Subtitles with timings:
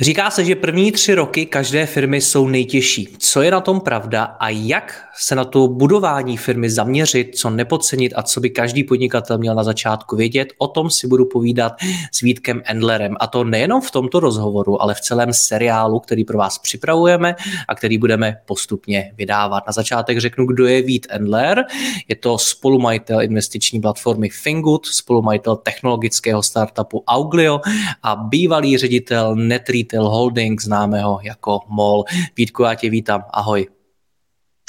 [0.00, 3.08] Říká se, že první tři roky každé firmy jsou nejtěžší.
[3.18, 8.12] Co je na tom pravda a jak se na to budování firmy zaměřit, co nepodcenit
[8.16, 11.72] a co by každý podnikatel měl na začátku vědět, o tom si budu povídat
[12.12, 13.16] s Vítkem Endlerem.
[13.20, 17.36] A to nejenom v tomto rozhovoru, ale v celém seriálu, který pro vás připravujeme
[17.68, 19.66] a který budeme postupně vydávat.
[19.66, 21.64] Na začátek řeknu, kdo je Vít Endler.
[22.08, 27.60] Je to spolumajitel investiční platformy Fingood, spolumajitel technologického startupu Auglio
[28.02, 32.04] a bývalý ředitel Netread Retail Holding, známého jako MOL.
[32.36, 33.66] Vítku, já tě vítám, ahoj.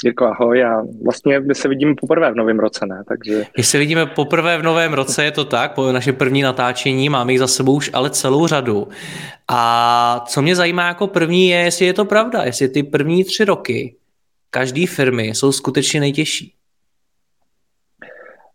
[0.04, 3.02] Jirko, ahoj, já vlastně my se vidíme poprvé v novém roce, ne?
[3.08, 3.44] Takže...
[3.56, 7.32] My se vidíme poprvé v novém roce, je to tak, po naše první natáčení, máme
[7.32, 8.88] jich za sebou už ale celou řadu.
[9.48, 13.44] A co mě zajímá jako první je, jestli je to pravda, jestli ty první tři
[13.44, 13.96] roky
[14.50, 16.54] každé firmy jsou skutečně nejtěžší.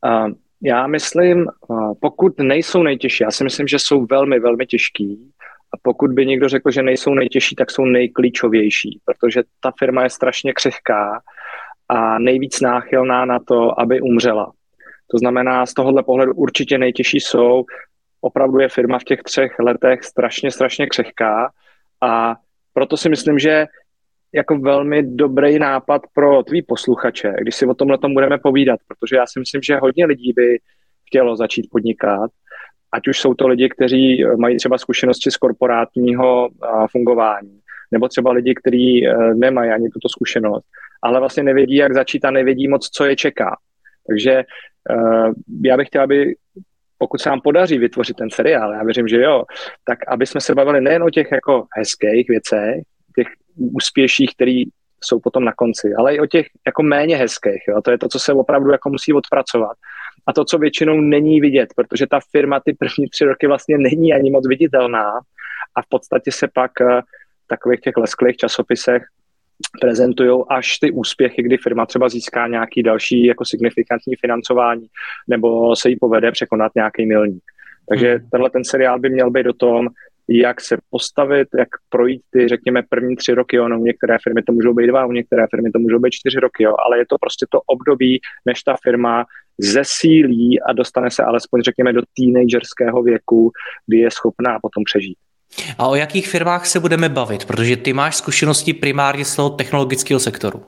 [0.06, 5.33] Uh, já myslím, uh, pokud nejsou nejtěžší, já si myslím, že jsou velmi, velmi těžký,
[5.74, 10.10] a pokud by někdo řekl, že nejsou nejtěžší, tak jsou nejklíčovější, protože ta firma je
[10.10, 11.22] strašně křehká
[11.90, 14.52] a nejvíc náchylná na to, aby umřela.
[15.12, 17.64] To znamená, z tohohle pohledu určitě nejtěžší jsou.
[18.22, 21.52] Opravdu je firma v těch třech letech strašně, strašně křehká
[22.02, 22.36] a
[22.74, 23.66] proto si myslím, že
[24.34, 29.16] jako velmi dobrý nápad pro tvý posluchače, když si o tomhle tom budeme povídat, protože
[29.16, 30.60] já si myslím, že hodně lidí by
[31.08, 32.32] chtělo začít podnikat
[32.94, 37.60] ať už jsou to lidi, kteří eh, mají třeba zkušenosti z korporátního eh, fungování,
[37.92, 40.66] nebo třeba lidi, kteří eh, nemají ani tuto zkušenost,
[41.04, 43.58] ale vlastně nevědí, jak začít a nevědí moc, co je čeká.
[44.08, 44.44] Takže
[45.64, 46.36] já bych chtěl, aby
[46.98, 49.44] pokud se nám podaří vytvořit ten seriál, já věřím, že jo,
[49.86, 52.76] tak aby jsme se bavili nejen o těch jako hezkých věcech,
[53.16, 54.64] těch úspěších, který
[55.04, 57.64] jsou potom na konci, ale i o těch jako méně hezkých.
[57.68, 57.82] Jo.
[57.82, 59.78] To je to, co se opravdu jako musí odpracovat
[60.28, 64.14] a to, co většinou není vidět, protože ta firma ty první tři roky vlastně není
[64.14, 65.12] ani moc viditelná
[65.76, 67.02] a v podstatě se pak eh,
[67.46, 69.04] v takových těch lesklých časopisech
[69.82, 74.88] prezentují až ty úspěchy, kdy firma třeba získá nějaký další jako signifikantní financování
[75.28, 77.44] nebo se jí povede překonat nějaký milník.
[77.90, 78.30] Takže hmm.
[78.30, 79.88] tenhle ten seriál by měl být o tom,
[80.28, 83.60] jak se postavit, jak projít ty, řekněme, první tři roky.
[83.60, 86.40] Ono, u některé firmy to můžou být dva, u některé firmy to můžou být čtyři
[86.40, 89.26] roky, jo, ale je to prostě to období, než ta firma
[89.60, 93.52] zesílí a dostane se alespoň, řekněme, do teenagerského věku,
[93.88, 95.18] kdy je schopná potom přežít.
[95.78, 97.46] A o jakých firmách se budeme bavit?
[97.46, 100.66] Protože ty máš zkušenosti primárně z toho technologického sektoru.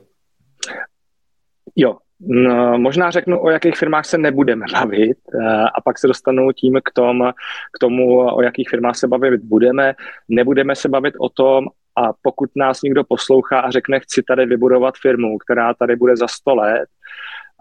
[1.75, 6.51] Jo, No, možná řeknu, o jakých firmách se nebudeme bavit eh, a pak se dostanu
[6.51, 7.31] tím k, tom,
[7.75, 9.94] k tomu, o jakých firmách se bavit budeme.
[10.29, 14.95] Nebudeme se bavit o tom, a pokud nás někdo poslouchá a řekne, chci tady vybudovat
[15.01, 16.85] firmu, která tady bude za 100 let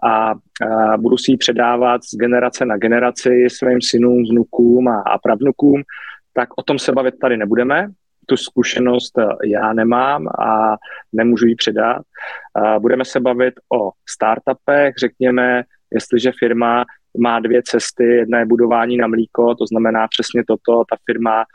[0.05, 5.17] a, a budu si ji předávat z generace na generaci svým synům, vnukům a, a
[5.17, 5.83] pravnukům,
[6.33, 7.87] tak o tom se bavit tady nebudeme.
[8.25, 10.75] Tu zkušenost eh, já nemám a
[11.13, 12.01] nemůžu ji předat.
[12.79, 15.63] Budeme se bavit o startupech, řekněme,
[15.93, 16.85] jestliže firma
[17.17, 21.45] má dvě cesty, jedna je budování na mlíko, to znamená přesně toto, ta firma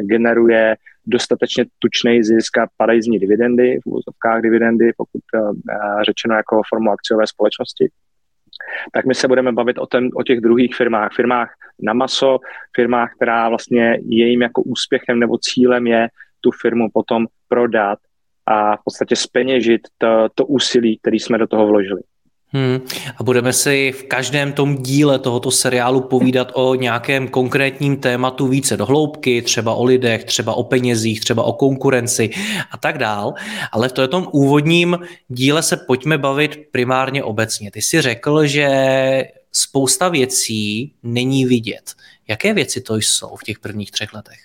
[0.00, 0.76] generuje
[1.06, 6.62] dostatečně tučný zisk a padají z ní dividendy, v úzovkách dividendy, pokud eh, řečeno jako
[6.68, 7.88] formu akciové společnosti
[8.92, 12.38] tak my se budeme bavit o, ten, o těch druhých firmách, firmách na maso,
[12.76, 16.08] firmách, která vlastně jejím jako úspěchem nebo cílem je
[16.40, 17.98] tu firmu potom prodat
[18.46, 22.00] a v podstatě speněžit to, to úsilí, který jsme do toho vložili.
[22.54, 22.80] Hmm.
[23.16, 28.76] A budeme si v každém tom díle tohoto seriálu povídat o nějakém konkrétním tématu více
[28.76, 32.30] do hloubky, třeba o lidech, třeba o penězích, třeba o konkurenci
[32.70, 33.34] a tak dál.
[33.72, 37.70] Ale v tom úvodním díle se pojďme bavit primárně obecně.
[37.70, 38.68] Ty jsi řekl, že
[39.52, 41.94] spousta věcí není vidět.
[42.28, 44.38] Jaké věci to jsou v těch prvních třech letech?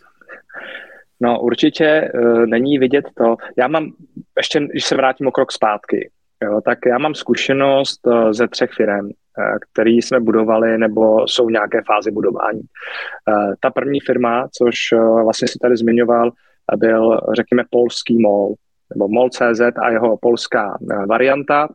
[1.19, 3.35] No určitě uh, není vidět to.
[3.57, 3.93] Já mám,
[4.37, 6.09] ještě když se vrátím o krok zpátky,
[6.43, 11.47] Jo, tak já mám zkušenost eh, ze třech firm, eh, který jsme budovali nebo jsou
[11.47, 12.61] v nějaké fázi budování.
[12.61, 14.75] Eh, ta první firma, což
[15.23, 16.31] vlastně si tady zmiňoval,
[16.75, 18.55] byl, řekněme, polský MOL,
[18.95, 21.67] nebo MOL.cz a jeho polská varianta.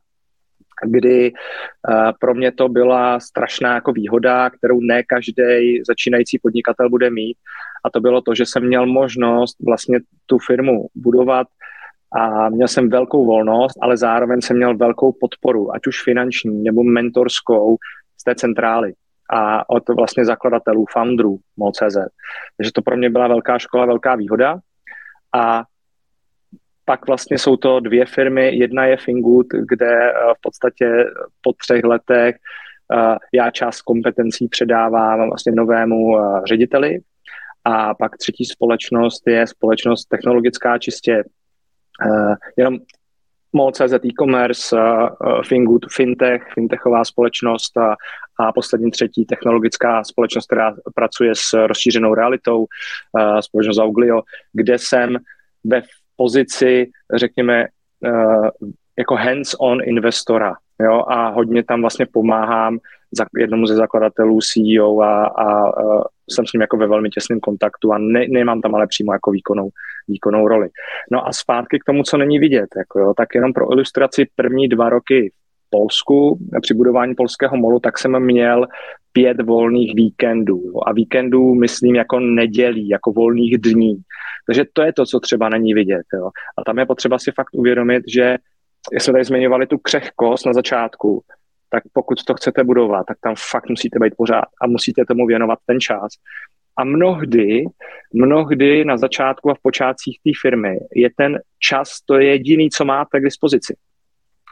[0.86, 1.32] kdy
[2.20, 7.36] pro mě to byla strašná jako výhoda, kterou ne každý začínající podnikatel bude mít.
[7.84, 11.46] A to bylo to, že jsem měl možnost vlastně tu firmu budovat
[12.14, 16.82] a měl jsem velkou volnost, ale zároveň jsem měl velkou podporu, ať už finanční nebo
[16.82, 17.76] mentorskou
[18.20, 18.92] z té centrály
[19.32, 21.96] a od vlastně zakladatelů, founderů MOL.cz.
[22.56, 24.58] Takže to pro mě byla velká škola, velká výhoda.
[25.34, 25.64] A
[26.84, 28.56] pak vlastně jsou to dvě firmy.
[28.56, 31.04] Jedna je Fingood, kde eh, v podstatě
[31.42, 36.98] po třech letech eh, já část kompetencí předávám vlastně novému eh, řediteli.
[37.64, 41.24] A pak třetí společnost je společnost technologická čistě
[42.56, 42.78] jenom
[43.52, 44.76] MOL.cz e-commerce,
[45.48, 47.96] Fingood, fintech, fintechová společnost a,
[48.40, 52.66] a poslední třetí technologická společnost, která pracuje s rozšířenou realitou,
[53.40, 54.22] společnost Auglio,
[54.52, 55.16] kde jsem
[55.64, 55.82] ve
[56.16, 57.66] pozici, řekněme,
[58.98, 60.54] jako hands-on investora.
[60.80, 62.78] Jo, a hodně tam vlastně pomáhám
[63.38, 67.92] jednomu ze zakladatelů CEO a, a uh, jsem s ním jako ve velmi těsném kontaktu
[67.92, 69.68] a ne, nemám tam ale přímo jako výkonnou,
[70.08, 70.68] výkonnou roli.
[71.12, 74.68] No a zpátky k tomu, co není vidět, jako jo, tak jenom pro ilustraci první
[74.68, 75.32] dva roky
[75.70, 78.66] Polsku, při budování polského molu, tak jsem měl
[79.12, 80.62] pět volných víkendů.
[80.66, 80.80] Jo.
[80.86, 83.96] A víkendů myslím jako nedělí, jako volných dní.
[84.46, 86.06] Takže to je to, co třeba není vidět.
[86.14, 86.30] Jo.
[86.58, 88.36] A tam je potřeba si fakt uvědomit, že
[88.98, 91.22] jsme tady zmiňovali tu křehkost na začátku,
[91.70, 95.58] tak pokud to chcete budovat, tak tam fakt musíte být pořád a musíte tomu věnovat
[95.66, 96.12] ten čas.
[96.76, 97.64] A mnohdy,
[98.12, 102.84] mnohdy na začátku a v počátcích té firmy je ten čas to je jediný, co
[102.84, 103.76] máte k dispozici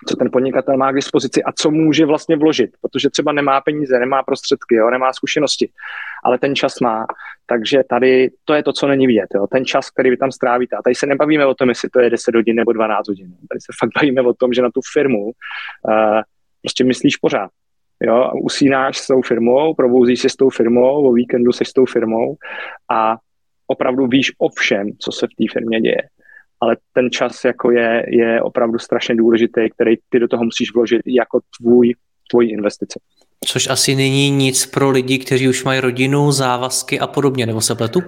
[0.08, 3.98] co ten podnikatel má k dispozici a co může vlastně vložit, protože třeba nemá peníze,
[3.98, 5.70] nemá prostředky, jo, nemá zkušenosti,
[6.24, 7.06] ale ten čas má.
[7.46, 9.26] Takže tady to je to, co není vidět.
[9.34, 9.46] Jo.
[9.46, 10.76] Ten čas, který vy tam strávíte.
[10.76, 13.26] A tady se nebavíme o tom, jestli to je 10 hodin nebo 12 hodin.
[13.26, 15.32] Tady se fakt bavíme o tom, že na tu firmu uh,
[16.62, 17.50] prostě myslíš pořád.
[18.06, 21.84] Jo, usínáš s tou firmou, probouzíš se s tou firmou, o víkendu se s tou
[21.86, 22.36] firmou
[22.90, 23.16] a
[23.66, 26.02] opravdu víš o všem, co se v té firmě děje
[26.60, 31.02] ale ten čas jako je, je opravdu strašně důležitý, který ty do toho musíš vložit
[31.06, 31.94] jako tvůj,
[32.30, 33.00] tvůj investici.
[33.44, 37.74] Což asi není nic pro lidi, kteří už mají rodinu, závazky a podobně, nebo se
[37.74, 38.00] pletu?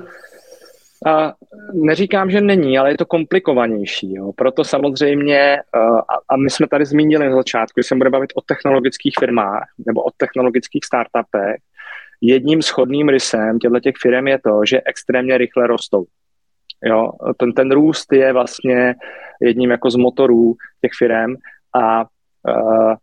[1.07, 1.33] A
[1.75, 4.15] neříkám, že není, ale je to komplikovanější.
[4.15, 4.33] Jo.
[4.37, 8.41] Proto samozřejmě, a, a my jsme tady zmínili na začátku, že se bude bavit o
[8.41, 11.57] technologických firmách nebo o technologických startupech,
[12.21, 16.05] jedním schodným rysem těchto těch firm je to, že extrémně rychle rostou.
[16.85, 18.95] Jo, ten, ten růst je vlastně
[19.41, 21.35] jedním jako z motorů těch firm
[21.75, 22.95] a uh,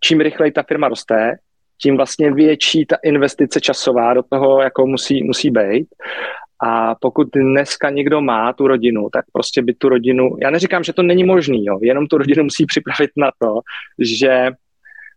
[0.00, 1.36] čím rychleji ta firma roste,
[1.82, 5.88] tím vlastně větší ta investice časová do toho jako musí, musí být.
[6.62, 10.92] A pokud dneska někdo má tu rodinu, tak prostě by tu rodinu, já neříkám, že
[10.92, 13.60] to není možný, jo, jenom tu rodinu musí připravit na to,
[13.98, 14.50] že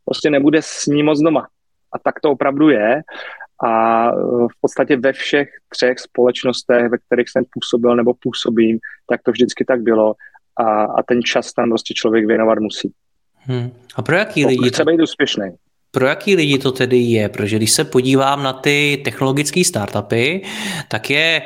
[0.05, 1.47] prostě nebude s ní moc doma.
[1.93, 3.01] A tak to opravdu je
[3.63, 4.11] a e,
[4.51, 9.65] v podstatě ve všech třech společnostech, ve kterých jsem působil nebo působím, tak to vždycky
[9.65, 10.15] tak bylo
[10.57, 12.93] a, a ten čas tam prostě člověk věnovat musí.
[13.35, 13.71] Hmm.
[13.95, 14.69] A pro jaký lidi?
[14.69, 15.51] Chce být úspěšný.
[15.95, 17.29] Pro jaký lidi to tedy je?
[17.29, 20.41] Protože když se podívám na ty technologické startupy,
[20.87, 21.41] tak je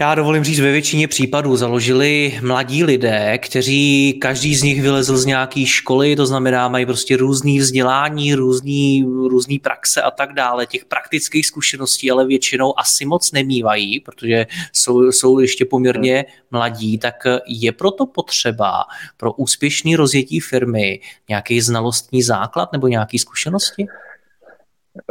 [0.00, 5.26] já dovolím říct, ve většině případů založili mladí lidé, kteří každý z nich vylezl z
[5.26, 10.66] nějaké školy, to znamená, mají prostě různý vzdělání, různý, různý praxe a tak dále.
[10.66, 17.14] Těch praktických zkušeností ale většinou asi moc nemývají, protože jsou, jsou ještě poměrně mladí, tak
[17.46, 18.72] je proto potřeba
[19.16, 23.86] pro úspěšný rozjetí firmy nějaký znalostní základ nebo nějaké zkušenosti?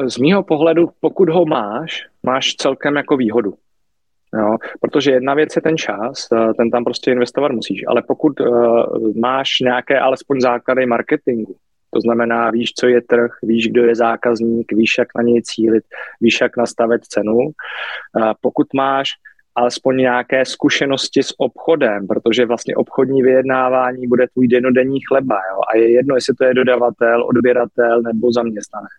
[0.07, 3.53] Z mýho pohledu, pokud ho máš, máš celkem jako výhodu.
[4.39, 8.39] Jo, protože jedna věc je ten čas, eh, ten tam prostě investovat musíš, ale pokud
[8.39, 8.47] uh,
[9.19, 11.55] máš nějaké alespoň základy marketingu,
[11.93, 15.83] to znamená, víš, co je trh, víš, kdo je zákazník, víš, jak na něj cílit,
[16.21, 17.37] víš, jak nastavit cenu.
[17.37, 17.51] Uh,
[18.41, 19.09] pokud máš
[19.55, 25.59] alespoň nějaké zkušenosti s obchodem, protože vlastně obchodní vyjednávání bude tvůj denodenní chleba jo?
[25.73, 28.91] a je jedno, jestli to je dodavatel, odběratel nebo zaměstnanec.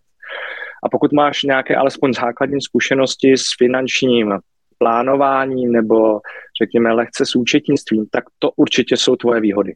[0.85, 4.39] A pokud máš nějaké alespoň základní zkušenosti s finančním
[4.83, 6.21] plánováním nebo
[6.63, 9.75] řekněme lehce s účetnictvím, tak to určitě jsou tvoje výhody.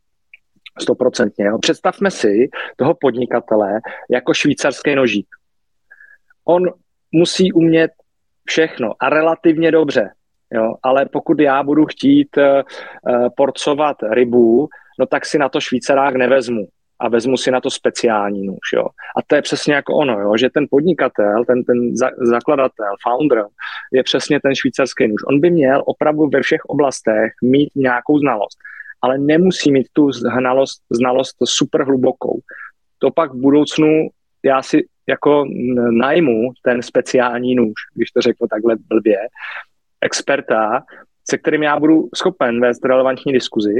[0.80, 1.46] Stoprocentně.
[1.60, 5.26] Představme si toho podnikatele jako švýcarský nožík.
[6.44, 6.62] On
[7.12, 7.90] musí umět
[8.44, 10.10] všechno a relativně dobře.
[10.52, 10.74] Jo?
[10.82, 12.44] Ale pokud já budu chtít uh,
[13.36, 16.66] porcovat rybu, no tak si na to švýcarák nevezmu
[16.98, 18.72] a vezmu si na to speciální nůž.
[18.74, 18.84] Jo.
[18.84, 23.44] A to je přesně jako ono, jo, že ten podnikatel, ten, ten za, zakladatel, founder,
[23.92, 25.22] je přesně ten švýcarský nůž.
[25.26, 28.58] On by měl opravdu ve všech oblastech mít nějakou znalost,
[29.02, 32.40] ale nemusí mít tu znalost, znalost super hlubokou.
[32.98, 34.08] to pak v budoucnu
[34.44, 35.44] já si jako
[35.90, 39.18] najmu ten speciální nůž, když to řeknu takhle blbě,
[40.00, 40.82] experta,
[41.30, 43.74] se kterým já budu schopen vést relevantní diskuzi,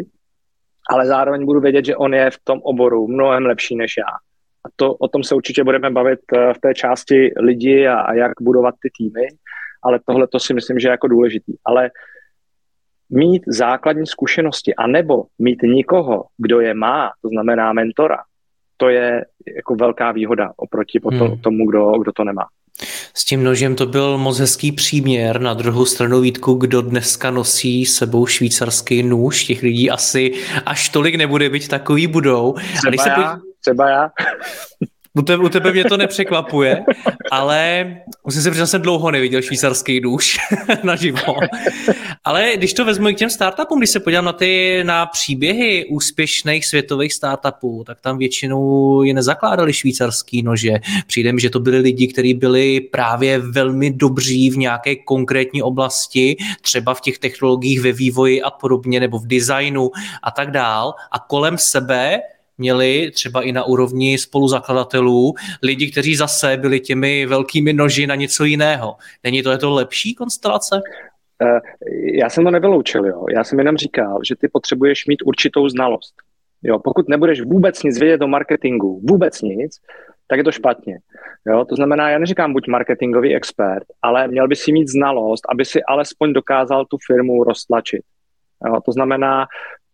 [0.90, 4.12] ale zároveň budu vědět, že on je v tom oboru mnohem lepší než já.
[4.64, 8.14] A to, o tom se určitě budeme bavit eh, v té části lidi a, a
[8.14, 9.26] jak budovat ty týmy,
[9.82, 11.52] ale tohle to si myslím, že je jako důležitý.
[11.64, 11.90] Ale
[13.10, 18.18] mít základní zkušenosti a nebo mít nikoho, kdo je má, to znamená mentora,
[18.76, 19.24] to je
[19.56, 21.40] jako velká výhoda oproti hmm.
[21.40, 22.46] tomu, kdo, kdo to nemá.
[23.14, 25.40] S tím nožem to byl moc hezký příměr.
[25.40, 30.33] Na druhou stranu Vítku, kdo dneska nosí sebou švýcarský nůž, těch lidí asi
[30.66, 32.54] až tolik nebude, byť takový budou.
[32.78, 34.11] Třeba se já, třeba já.
[35.18, 36.85] U tebe, u tebe mě to nepřekvapuje,
[37.30, 37.94] ale
[38.25, 40.38] musím se přiznat, jsem dlouho neviděl švýcarský duš
[40.82, 41.37] naživo.
[42.25, 46.66] Ale když to vezmu k těm startupům, když se podívám na ty na příběhy úspěšných
[46.66, 50.73] světových startupů, tak tam většinou je nezakládali švýcarský nože.
[51.06, 56.37] Přijde mi, že to byli lidi, kteří byli právě velmi dobří v nějaké konkrétní oblasti,
[56.61, 59.90] třeba v těch technologiích ve vývoji a podobně, nebo v designu
[60.23, 60.94] a tak dál.
[61.12, 62.20] A kolem sebe
[62.58, 68.44] měli třeba i na úrovni spoluzakladatelů lidi, kteří zase byli těmi velkými noži na něco
[68.44, 68.96] jiného.
[69.25, 70.80] Není to je to lepší konstelace?
[71.42, 71.58] Uh,
[72.14, 73.25] já jsem to nevyloučil, jo.
[73.34, 76.14] Já jsem jenom říkal, že ty potřebuješ mít určitou znalost.
[76.62, 79.80] Jo, pokud nebudeš vůbec nic vědět o marketingu, vůbec nic,
[80.28, 80.98] tak je to špatně.
[81.46, 85.64] Jo, to znamená, já neříkám buď marketingový expert, ale měl by si mít znalost, aby
[85.64, 88.02] si alespoň dokázal tu firmu roztlačit.
[88.66, 89.46] Jo, to znamená,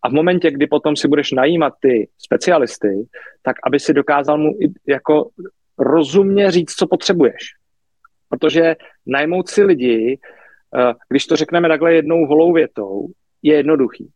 [0.03, 3.07] a v momentě, kdy potom si budeš najímat ty specialisty,
[3.43, 4.51] tak aby si dokázal mu
[4.89, 5.29] jako
[5.79, 7.43] rozumně říct, co potřebuješ.
[8.29, 10.19] Protože najmout si lidi,
[10.77, 13.07] eh, když to řekneme takhle jednou holou větou,
[13.43, 14.09] je jednoduchý.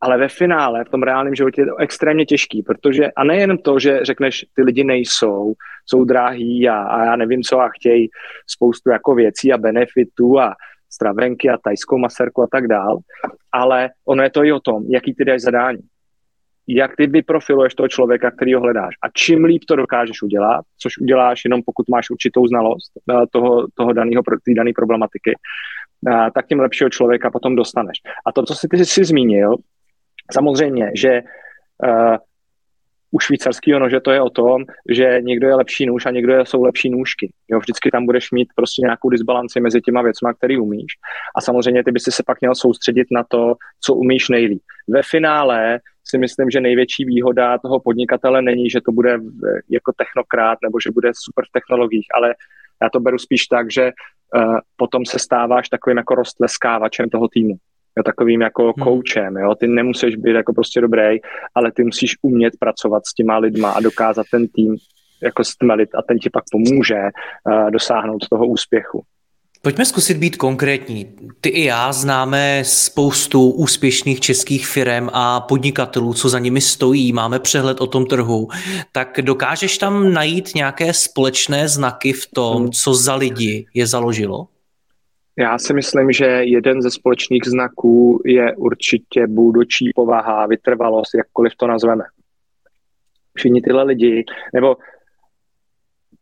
[0.00, 3.78] Ale ve finále, v tom reálném životě je to extrémně těžký, protože, a nejen to,
[3.78, 5.52] že řekneš, ty lidi nejsou,
[5.86, 8.08] jsou drahý a, a já nevím co a chtějí
[8.46, 10.54] spoustu jako věcí a benefitů a
[10.92, 12.98] stravenky a tajskou maserku a tak dál,
[13.52, 15.80] ale ono je to i o tom, jaký ty dáš zadání.
[16.68, 18.94] Jak ty vyprofiluješ toho člověka, který ho hledáš.
[19.02, 23.66] A čím líp to dokážeš udělat, což uděláš jenom pokud máš určitou znalost eh, toho,
[23.74, 27.98] toho daného, té dané problematiky, eh, tak tím lepšího člověka potom dostaneš.
[28.26, 29.56] A to, co jsi ty si zmínil,
[30.32, 31.22] samozřejmě, že
[31.82, 32.16] uh,
[33.10, 36.62] u švýcarského nože to je o tom, že někdo je lepší nůž a někdo jsou
[36.62, 37.32] lepší nůžky.
[37.48, 40.92] Jo, vždycky tam budeš mít prostě nějakou disbalanci mezi těma věcma, který umíš.
[41.36, 44.62] A samozřejmě ty by si se pak měl soustředit na to, co umíš nejlíp.
[44.88, 49.18] Ve finále si myslím, že největší výhoda toho podnikatele není, že to bude
[49.70, 52.34] jako technokrát nebo že bude super v technologiích, ale
[52.82, 53.90] já to beru spíš tak, že
[54.36, 57.54] uh, potom se stáváš takovým jako rostleskávačem toho týmu
[57.96, 58.84] jo, takovým jako hmm.
[58.84, 61.18] koučem, jo, ty nemusíš být jako prostě dobrý,
[61.54, 64.76] ale ty musíš umět pracovat s těma lidma a dokázat ten tým
[65.22, 69.02] jako stmelit a ten ti pak pomůže uh, dosáhnout toho úspěchu.
[69.62, 71.06] Pojďme zkusit být konkrétní.
[71.40, 77.38] Ty i já známe spoustu úspěšných českých firm a podnikatelů, co za nimi stojí, máme
[77.38, 78.48] přehled o tom trhu.
[78.92, 82.72] Tak dokážeš tam najít nějaké společné znaky v tom, hmm.
[82.72, 84.46] co za lidi je založilo?
[85.40, 91.66] Já si myslím, že jeden ze společných znaků je určitě bůdočí povaha, vytrvalost, jakkoliv to
[91.66, 92.04] nazveme.
[93.34, 94.76] Všichni tyhle lidi, nebo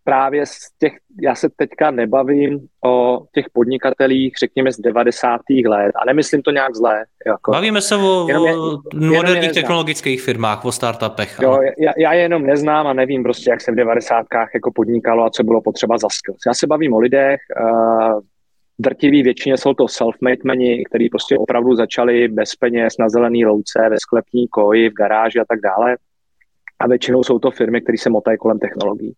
[0.05, 5.41] právě z těch, já se teďka nebavím o těch podnikatelích, řekněme, z 90.
[5.67, 7.05] let a nemyslím to nějak zlé.
[7.27, 7.51] Jako.
[7.51, 11.39] Bavíme se o, jenom je, o moderních technologických firmách, o startupech.
[11.43, 14.27] Jo, já, já je jenom neznám a nevím prostě, jak se v 90.
[14.55, 16.41] jako podnikalo a co bylo potřeba za skills.
[16.47, 18.21] Já se bavím o lidech, uh,
[18.79, 23.89] drtivý většině jsou to self-made meni, kteří prostě opravdu začali bez peněz na zelený louce,
[23.91, 25.97] ve sklepní koji, v garáži a tak dále.
[26.81, 29.13] A většinou jsou to firmy, které se motají kolem technologií.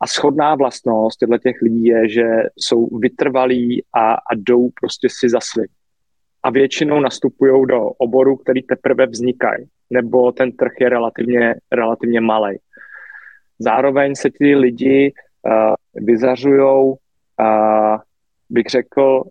[0.00, 2.24] A schodná vlastnost těchto těch lidí je, že
[2.56, 5.66] jsou vytrvalí a, a jdou prostě si za svým.
[6.42, 12.58] A většinou nastupují do oboru, který teprve vznikají, nebo ten trh je relativně, relativně malý.
[13.58, 15.12] Zároveň se ti lidi
[15.46, 16.96] uh, vyzařují uh,
[18.50, 19.22] bych řekl,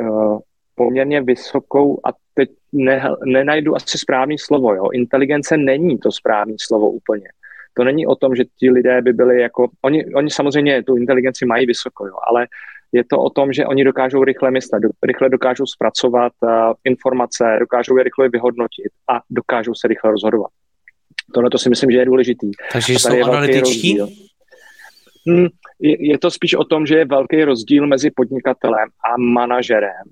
[0.00, 0.38] uh,
[0.74, 4.74] poměrně vysokou a teď ne, nenajdu asi správný slovo.
[4.74, 4.90] Jo.
[4.92, 7.28] Inteligence není to správný slovo úplně.
[7.74, 11.46] To není o tom, že ti lidé by byli jako, oni, oni samozřejmě tu inteligenci
[11.46, 12.46] mají vysoko, jo, ale
[12.92, 16.50] je to o tom, že oni dokážou rychle myslet, rychle dokážou zpracovat uh,
[16.84, 20.50] informace, dokážou je rychle vyhodnotit a dokážou se rychle rozhodovat.
[21.34, 22.50] Tohle to si myslím, že je důležitý.
[22.72, 23.98] Takže jsou analytičtí?
[25.28, 25.46] Hmm,
[25.80, 30.04] je, to spíš o tom, že je velký rozdíl mezi podnikatelem a manažerem,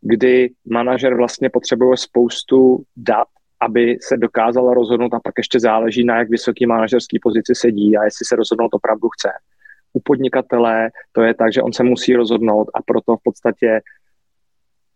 [0.00, 3.28] kdy manažer vlastně potřebuje spoustu dat
[3.64, 8.04] aby se dokázal rozhodnout a pak ještě záleží na jak vysoký manažerský pozici sedí a
[8.04, 9.28] jestli se rozhodnout opravdu chce.
[9.92, 13.80] U podnikatele to je tak, že on se musí rozhodnout a proto v podstatě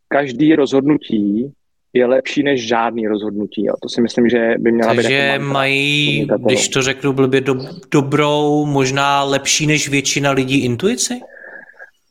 [0.09, 1.53] každý rozhodnutí
[1.93, 3.65] je lepší než žádný rozhodnutí.
[3.65, 3.75] Jo.
[3.83, 7.55] To si myslím, že by měla Takže být jako mají, když to řeknu blbě, do,
[7.93, 11.21] dobrou, možná lepší než většina lidí intuici?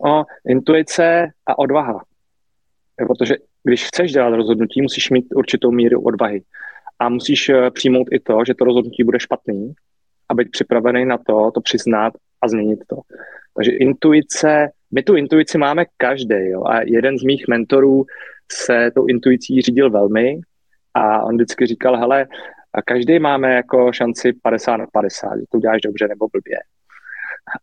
[0.06, 2.04] O, intuice a odvaha.
[3.08, 6.42] Protože když chceš dělat rozhodnutí, musíš mít určitou míru odvahy.
[7.00, 9.74] A musíš eh, přijmout i to, že to rozhodnutí bude špatný
[10.30, 12.96] a být připravený na to, to přiznat a změnit to.
[13.56, 16.36] Takže intuice, my tu intuici máme každý.
[16.36, 16.64] Jo?
[16.64, 18.06] A jeden z mých mentorů
[18.52, 20.40] se tou intuicí řídil velmi
[20.94, 22.28] a on vždycky říkal, hele,
[22.86, 26.58] každý máme jako šanci 50 na 50, že to uděláš dobře nebo blbě.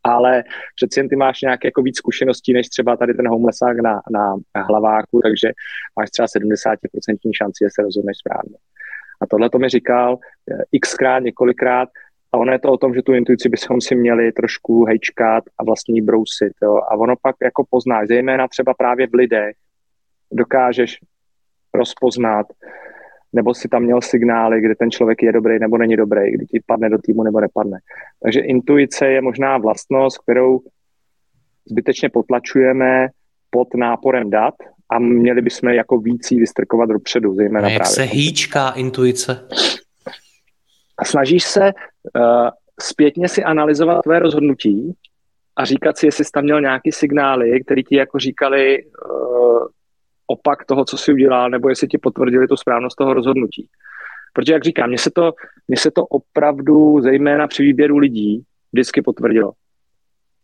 [0.05, 0.45] Ale
[0.77, 4.35] přeci jen ty máš nějak jako víc zkušeností, než třeba tady ten homelessák na, na
[4.57, 5.53] hlaváku, takže
[5.99, 6.77] máš třeba 70%
[7.37, 8.57] šanci, že se rozhodneš správně.
[9.21, 10.19] A tohle to mi říkal
[10.51, 11.89] eh, xkrát, několikrát,
[12.33, 15.65] a ono je to o tom, že tu intuici bychom si měli trošku hejčkat a
[15.65, 16.53] vlastně brousit.
[16.63, 16.77] Jo.
[16.77, 19.57] A ono pak jako poznáš, zejména třeba právě v lidech,
[20.35, 20.99] dokážeš
[21.75, 22.47] rozpoznat,
[23.33, 26.63] nebo si tam měl signály, kde ten člověk je dobrý nebo není dobrý, kdy ti
[26.67, 27.79] padne do týmu nebo nepadne.
[28.23, 30.61] Takže intuice je možná vlastnost, kterou
[31.71, 33.09] zbytečně potlačujeme
[33.51, 34.55] pod náporem dat
[34.89, 37.95] a měli bychom jako víc vystrkovat dopředu, zejména a jak právě.
[37.95, 39.49] se hýčká intuice?
[40.99, 42.49] A snažíš se uh,
[42.81, 44.93] zpětně si analyzovat tvé rozhodnutí
[45.57, 49.67] a říkat si, jestli jsi tam měl nějaký signály, které ti jako říkali, uh,
[50.27, 53.69] opak toho, co si udělal, nebo jestli ti potvrdili tu správnost toho rozhodnutí.
[54.33, 55.33] Protože, jak říkám, mně se to,
[55.69, 59.53] mně se to opravdu, zejména při výběru lidí, vždycky potvrdilo.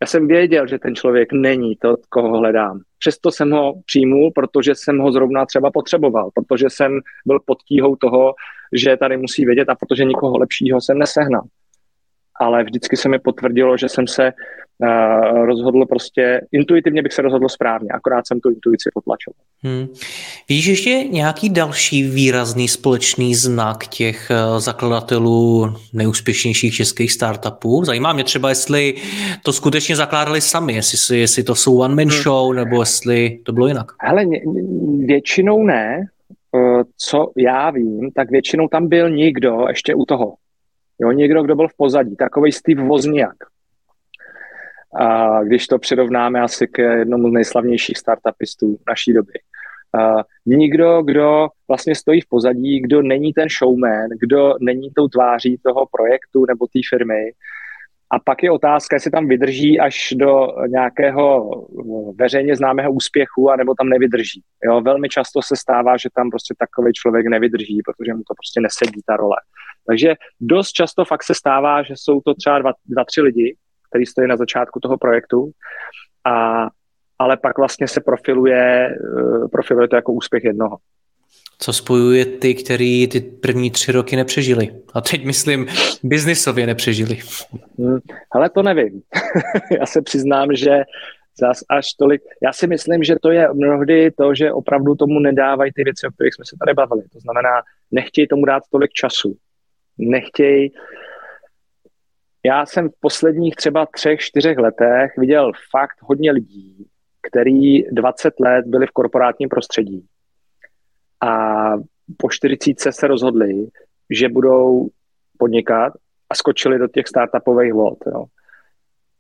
[0.01, 2.81] Já jsem věděl, že ten člověk není to, koho hledám.
[2.99, 7.97] Přesto jsem ho přijmul, protože jsem ho zrovna třeba potřeboval, protože jsem byl pod tíhou
[7.97, 8.35] toho,
[8.73, 11.43] že tady musí vědět a protože nikoho lepšího jsem nesehnal.
[12.41, 14.33] Ale vždycky se mi potvrdilo, že jsem se
[14.79, 19.33] uh, rozhodl prostě, intuitivně bych se rozhodl správně, akorát jsem tu intuici potlačil.
[19.63, 19.87] Hmm.
[20.49, 27.85] Víš ještě nějaký další výrazný společný znak těch uh, zakladatelů nejúspěšnějších českých startupů?
[27.85, 28.95] Zajímá mě třeba, jestli
[29.43, 32.23] to skutečně zakládali sami, jestli, jestli to jsou one man hmm.
[32.23, 33.87] show, nebo jestli to bylo jinak.
[34.01, 34.25] Hele,
[35.07, 36.05] většinou ne,
[36.57, 40.35] eh, co já vím, tak většinou tam byl někdo ještě u toho.
[41.01, 43.37] Jo, někdo, kdo byl v pozadí, takový Steve Wozniak.
[45.01, 49.33] A když to přirovnáme asi k jednomu z nejslavnějších startupistů naší doby.
[50.01, 55.61] A nikdo, kdo vlastně stojí v pozadí, kdo není ten showman, kdo není tou tváří
[55.65, 57.33] toho projektu nebo té firmy.
[58.13, 61.51] A pak je otázka, jestli tam vydrží až do nějakého
[62.19, 64.43] veřejně známého úspěchu, anebo tam nevydrží.
[64.65, 68.61] Jo, velmi často se stává, že tam prostě takový člověk nevydrží, protože mu to prostě
[68.61, 69.37] nesedí ta role.
[69.91, 73.57] Takže dost často fakt se stává, že jsou to třeba dva, dva tři lidi,
[73.91, 75.51] který stojí na začátku toho projektu,
[76.27, 76.67] a,
[77.19, 80.77] ale pak vlastně se profiluje, eh, profiluje to jako úspěch jednoho.
[81.59, 84.69] Co spojuje ty, který ty první tři roky nepřežili?
[84.95, 85.67] A teď myslím,
[86.03, 87.19] biznisově nepřežili.
[87.79, 87.99] Hmm,
[88.33, 89.03] ale to nevím.
[89.81, 90.83] Já se přiznám, že
[91.41, 92.23] zas až tolik.
[92.43, 96.11] Já si myslím, že to je mnohdy to, že opravdu tomu nedávají ty věci, o
[96.11, 97.03] kterých jsme se tady bavili.
[97.13, 99.37] To znamená, nechtějí tomu dát tolik času.
[100.01, 100.73] Nechtějí
[102.45, 106.87] já jsem v posledních třeba třech, čtyřech letech viděl fakt hodně lidí,
[107.23, 110.07] který 20 let byli v korporátním prostředí
[111.21, 111.73] a
[112.17, 113.67] po 40 se rozhodli,
[114.11, 114.89] že budou
[115.39, 115.93] podnikat
[116.31, 117.99] a skočili do těch startupových vod.
[118.07, 118.25] Jo.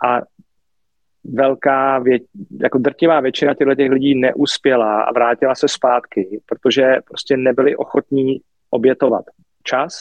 [0.04, 0.20] A
[1.24, 2.18] velká, vě,
[2.60, 8.40] jako drtivá většina těchto těch lidí neuspěla a vrátila se zpátky, protože prostě nebyli ochotní
[8.70, 9.24] obětovat
[9.62, 9.92] čas,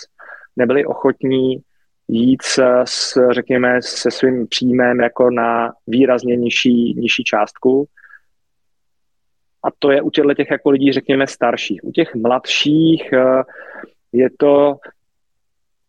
[0.60, 1.62] nebyli ochotní
[2.10, 7.86] jít s, řekněme, se svým příjmem jako na výrazně nižší, nižší částku.
[9.64, 11.84] A to je u těchto těch jako lidí, řekněme, starších.
[11.84, 13.44] U těch mladších eh,
[14.12, 14.76] je to,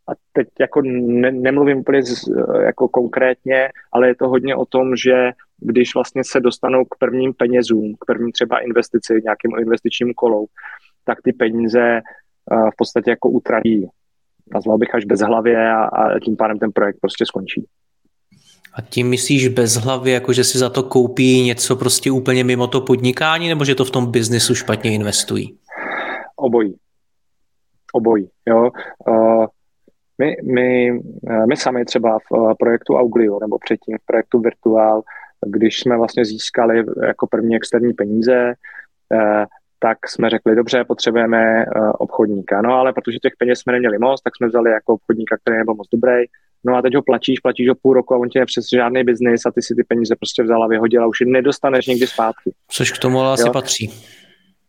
[0.08, 4.66] a teď jako ne, nemluvím úplně z, eh, jako konkrétně, ale je to hodně o
[4.66, 10.14] tom, že když vlastně se dostanou k prvním penězům, k prvním třeba investici, nějakým investičním
[10.14, 10.46] kolou,
[11.04, 12.00] tak ty peníze eh,
[12.72, 13.88] v podstatě jako utratí
[14.54, 17.66] nazval bych až bez hlavě a, a tím pádem ten projekt prostě skončí.
[18.74, 22.66] A tím myslíš bez hlavy, jako že si za to koupí něco prostě úplně mimo
[22.66, 25.58] to podnikání, nebo že to v tom biznesu špatně investují?
[26.36, 26.76] Obojí.
[27.92, 28.70] Obojí, jo.
[29.08, 29.46] Uh,
[30.18, 30.92] my, my,
[31.48, 35.02] my sami třeba v projektu Auglio nebo předtím v projektu Virtual,
[35.46, 38.54] když jsme vlastně získali jako první externí peníze,
[39.82, 42.62] tak jsme řekli, dobře, potřebujeme uh, obchodníka.
[42.62, 45.74] No ale protože těch peněz jsme neměli moc, tak jsme vzali jako obchodníka, který nebyl
[45.74, 46.24] moc dobrý.
[46.64, 49.46] No a teď ho platíš, platíš ho půl roku a on tě přes žádný biznis
[49.46, 52.52] a ty si ty peníze prostě vzala, vyhodila, už je nedostaneš nikdy zpátky.
[52.68, 53.90] Což k tomu ale asi patří.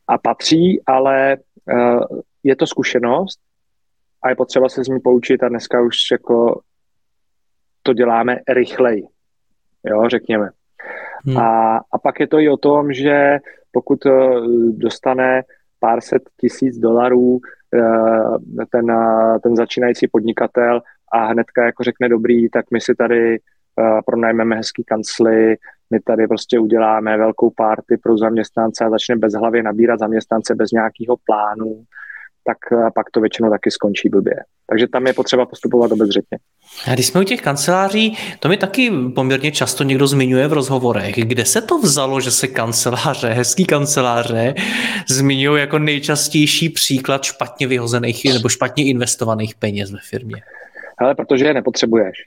[0.08, 1.38] A patří, ale
[1.74, 3.40] uh, je to zkušenost
[4.24, 6.62] a je potřeba se z ní poučit a dneska už jako
[7.84, 9.04] to děláme rychleji,
[9.86, 10.50] jo, řekněme.
[11.26, 11.38] Hmm.
[11.38, 13.40] A, a pak je to i o tom, že
[13.72, 14.12] pokud eh,
[14.72, 15.42] dostane
[15.80, 17.40] pár set tisíc dolarů
[17.74, 20.82] eh, ten, eh, ten začínající podnikatel
[21.14, 23.40] a hnedka jako řekne dobrý, tak my si tady
[24.06, 25.56] pronajmeme hezký kancly,
[25.92, 31.16] my tady prostě uděláme velkou party pro zaměstnance a začne bezhlavě nabírat zaměstnance bez nějakého
[31.26, 31.84] plánu,
[32.44, 32.58] tak
[32.96, 34.36] pak to většinou taky skončí blbě.
[34.70, 36.38] Takže tam je potřeba postupovat obezřetně.
[36.88, 41.16] A když jsme u těch kanceláří, to mi taky poměrně často někdo zmiňuje v rozhovorech.
[41.16, 44.54] Kde se to vzalo, že se kanceláře, hezký kanceláře,
[45.10, 50.42] zmiňují jako nejčastější příklad špatně vyhozených nebo špatně investovaných peněz ve firmě?
[50.98, 52.18] Ale protože je nepotřebuješ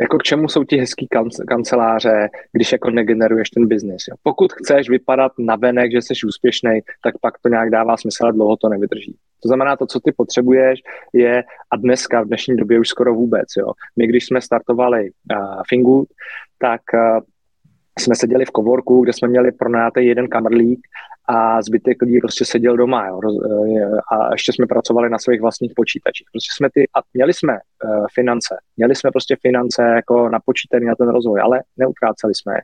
[0.00, 1.08] jako k čemu jsou ti hezký
[1.48, 4.02] kanceláře, když jako negeneruješ ten biznis.
[4.22, 8.32] Pokud chceš vypadat na venek, že jsi úspěšný, tak pak to nějak dává smysl, ale
[8.32, 9.16] dlouho to nevydrží.
[9.44, 10.80] To znamená, to, co ty potřebuješ,
[11.12, 13.44] je a dneska, v dnešní době už skoro vůbec.
[13.58, 13.72] Jo.
[13.96, 16.08] My, když jsme startovali uh, Fingood,
[16.58, 17.20] tak uh,
[17.98, 20.80] jsme seděli v kovorku, kde jsme měli pronajatý jeden kamerlík
[21.28, 23.06] a zbytek lidí prostě seděl doma.
[23.06, 23.20] Jo.
[23.24, 26.26] Eh, a ještě jsme pracovali na svých vlastních počítačích.
[26.32, 30.94] Prostě jsme ty, a měli jsme uh, finance, měli jsme prostě finance jako napočítané na
[30.94, 32.60] ten rozvoj, ale neutráceli jsme je.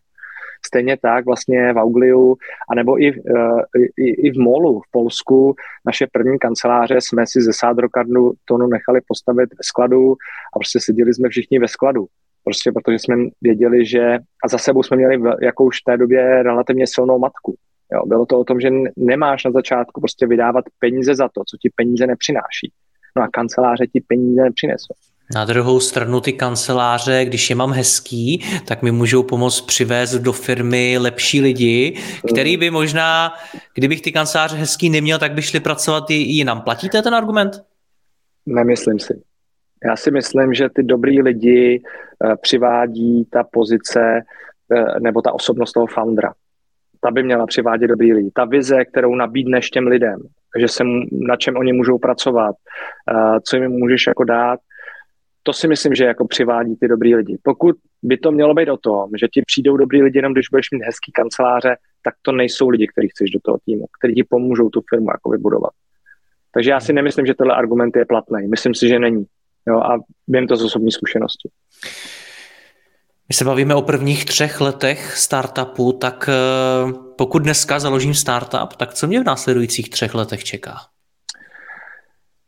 [0.66, 2.36] Stejně tak vlastně v Augliu,
[2.70, 3.60] anebo i, uh,
[3.96, 5.54] i, i v Molu v Polsku,
[5.86, 10.12] naše první kanceláře jsme si ze sádrokadnu tonu nechali postavit ve skladu
[10.56, 12.06] a prostě seděli jsme všichni ve skladu.
[12.44, 16.42] Prostě protože jsme věděli, že a za sebou jsme měli jako už v té době
[16.42, 17.54] relativně silnou matku.
[17.92, 21.56] Jo, bylo to o tom, že nemáš na začátku prostě vydávat peníze za to, co
[21.62, 22.72] ti peníze nepřináší.
[23.16, 24.94] No a kanceláře ti peníze nepřinesou.
[25.34, 30.32] Na druhou stranu ty kanceláře, když je mám hezký, tak mi můžou pomoct přivést do
[30.32, 31.96] firmy lepší lidi,
[32.28, 33.32] který by možná,
[33.74, 36.60] kdybych ty kanceláře hezký neměl, tak by šli pracovat i jinam.
[36.60, 37.62] Platíte ten argument?
[38.46, 39.22] Nemyslím si.
[39.84, 41.82] Já si myslím, že ty dobrý lidi
[42.24, 44.00] uh, přivádí ta pozice
[44.68, 46.32] uh, nebo ta osobnost toho foundera
[47.00, 48.30] ta by měla přivádět dobrý lidi.
[48.34, 50.18] Ta vize, kterou nabídneš těm lidem,
[50.58, 50.84] že se,
[51.28, 52.56] na čem oni můžou pracovat,
[53.42, 54.60] co jim můžeš jako dát,
[55.42, 57.38] to si myslím, že jako přivádí ty dobrý lidi.
[57.42, 60.66] Pokud by to mělo být o tom, že ti přijdou dobrý lidi jenom když budeš
[60.72, 64.68] mít hezký kanceláře, tak to nejsou lidi, kteří chceš do toho týmu, kteří ti pomůžou
[64.68, 65.70] tu firmu jako vybudovat.
[66.54, 68.48] Takže já si nemyslím, že tenhle argument je platný.
[68.48, 69.24] Myslím si, že není.
[69.68, 69.98] Jo, a
[70.28, 71.48] vím to z osobní zkušenosti.
[73.28, 78.94] My se bavíme o prvních třech letech startupu, tak eh, pokud dneska založím startup, tak
[78.94, 80.76] co mě v následujících třech letech čeká?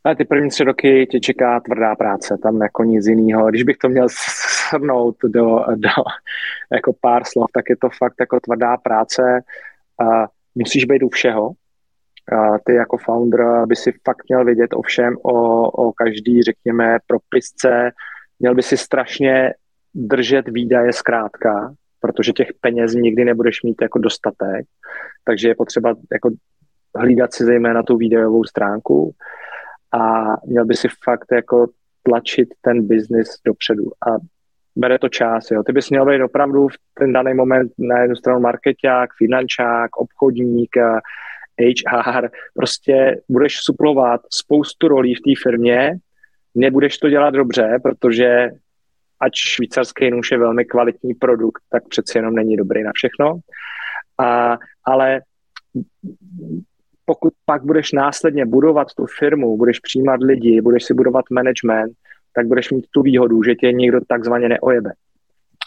[0.04, 3.48] A ty první tři roky tě čeká tvrdá práce, tam jako nic jiného.
[3.48, 5.90] Když bych to měl shrnout do, do
[6.72, 9.40] jako pár slov, tak je to fakt jako tvrdá práce.
[10.00, 11.50] A musíš být u všeho.
[12.32, 16.98] A ty jako founder by si fakt měl vědět o všem, o, o každý, řekněme,
[17.06, 17.90] propisce.
[18.40, 19.54] Měl by si strašně
[19.94, 24.66] držet výdaje zkrátka, protože těch peněz nikdy nebudeš mít jako dostatek,
[25.24, 26.30] takže je potřeba jako
[26.96, 29.14] hlídat si zejména tu výdajovou stránku
[29.92, 31.66] a měl by si fakt jako
[32.02, 34.16] tlačit ten biznis dopředu a
[34.76, 35.50] bere to čas.
[35.50, 35.62] Jo.
[35.62, 40.76] Ty bys měl být opravdu v ten daný moment na jednu stranu marketák, finančák, obchodník,
[41.88, 45.96] HR, prostě budeš suplovat spoustu rolí v té firmě,
[46.54, 48.50] nebudeš to dělat dobře, protože
[49.20, 53.38] ať švýcarský nůž je velmi kvalitní produkt, tak přeci jenom není dobrý na všechno.
[54.18, 55.20] A, ale
[57.04, 61.92] pokud pak budeš následně budovat tu firmu, budeš přijímat lidi, budeš si budovat management,
[62.34, 64.92] tak budeš mít tu výhodu, že tě někdo takzvaně neojebe.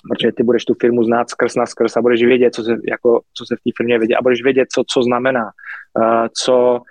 [0.10, 3.22] Protože ty budeš tu firmu znát skrz na skrz a budeš vědět, co se, jako,
[3.34, 6.82] co se v té firmě vědět a budeš vědět, co, co znamená, uh, co,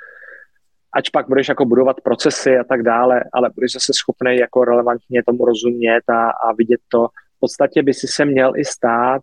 [0.94, 5.22] ať pak budeš jako budovat procesy a tak dále, ale budeš zase schopný jako relevantně
[5.26, 7.06] tomu rozumět a, a vidět to.
[7.06, 9.22] V podstatě by si se měl i stát,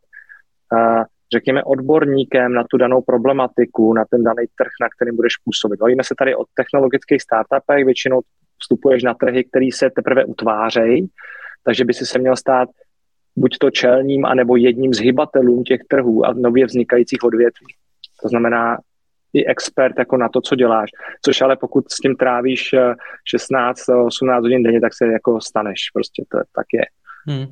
[0.74, 1.04] uh,
[1.34, 5.80] řekněme, odborníkem na tu danou problematiku, na ten daný trh, na kterým budeš působit.
[5.80, 8.22] Bavíme se tady o technologických startupech, většinou
[8.62, 11.08] vstupuješ na trhy, které se teprve utvářejí,
[11.64, 12.70] takže by si se měl stát
[13.36, 17.68] buď to čelním, anebo jedním z hybatelů těch trhů a nově vznikajících odvětví.
[18.22, 18.78] To znamená,
[19.34, 20.90] i expert jako na to, co děláš.
[21.26, 22.76] Což ale pokud s tím trávíš
[23.36, 25.80] 16-18 eh, hodin denně, tak se jako staneš.
[25.94, 26.86] Prostě to tak je.
[27.28, 27.46] Hmm.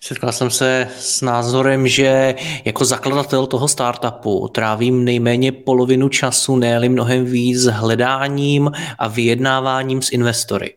[0.00, 6.88] Setkal jsem se s názorem, že jako zakladatel toho startupu trávím nejméně polovinu času, ne
[6.88, 10.74] mnohem víc hledáním a vyjednáváním s investory.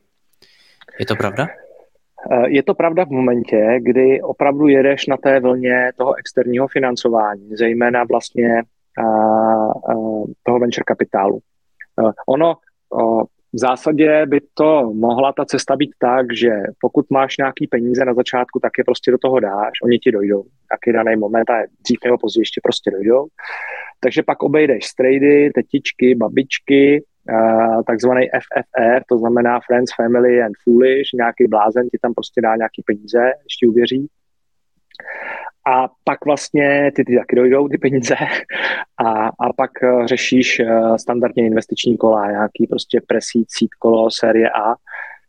[1.00, 1.48] Je to pravda?
[2.32, 7.50] Eh, je to pravda v momentě, kdy opravdu jedeš na té vlně toho externího financování,
[7.56, 8.62] zejména vlastně
[9.00, 9.04] eh,
[9.90, 9.94] eh,
[10.44, 11.40] toho venture kapitálu.
[12.28, 12.56] Ono
[13.54, 18.14] v zásadě by to mohla ta cesta být tak, že pokud máš nějaký peníze na
[18.14, 20.44] začátku, tak je prostě do toho dáš, oni ti dojdou.
[20.70, 23.28] Taky daný moment a dřív nebo později ještě prostě dojdou.
[24.00, 27.04] Takže pak obejdeš strejdy, tetičky, babičky,
[27.88, 32.84] takzvaný FFR, to znamená Friends, Family and Foolish, nějaký blázen ti tam prostě dá nějaký
[32.86, 34.08] peníze, ještě uvěří.
[35.68, 38.16] A pak vlastně ty, ty taky dojdou, ty peníze,
[39.06, 44.50] a, a pak uh, řešíš uh, standardně investiční kola, nějaký prostě presít, sít kolo, série
[44.50, 44.76] A.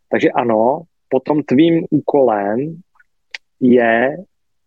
[0.09, 2.75] Takže ano, potom tvým úkolem
[3.59, 4.17] je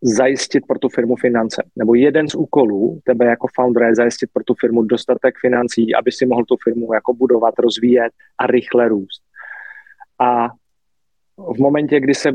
[0.03, 1.63] zajistit pro tu firmu finance.
[1.77, 6.13] Nebo jeden z úkolů tebe jako foundera je zajistit pro tu firmu dostatek financí, aby
[6.13, 9.23] si mohl tu firmu jako budovat, rozvíjet a rychle růst.
[10.19, 10.49] A
[11.39, 12.33] v momentě, kdy se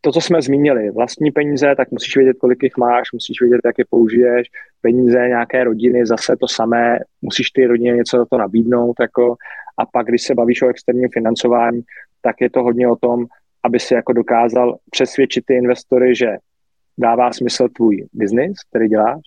[0.00, 3.78] to, co jsme zmínili, vlastní peníze, tak musíš vědět, kolik jich máš, musíš vědět, jak
[3.78, 4.48] je použiješ,
[4.80, 9.34] peníze nějaké rodiny, zase to samé, musíš ty rodině něco za to nabídnout, jako,
[9.78, 11.82] a pak, když se bavíš o externím financování,
[12.22, 13.26] tak je to hodně o tom,
[13.64, 16.36] aby si jako dokázal přesvědčit ty investory, že
[16.98, 19.20] dává smysl tvůj biznis, který děláš,